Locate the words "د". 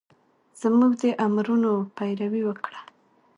1.01-1.03